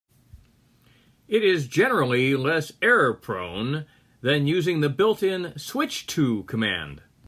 [1.27, 3.85] It is generally less error-prone
[4.21, 7.03] than using the built-in "switch to" command.